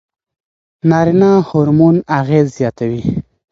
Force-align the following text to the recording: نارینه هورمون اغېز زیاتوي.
نارینه 0.89 1.31
هورمون 1.49 1.95
اغېز 2.19 2.47
زیاتوي. 2.57 3.01